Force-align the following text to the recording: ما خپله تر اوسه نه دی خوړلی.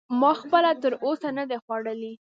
ما 0.21 0.31
خپله 0.41 0.71
تر 0.81 0.93
اوسه 1.05 1.29
نه 1.37 1.43
دی 1.49 1.57
خوړلی. 1.63 2.13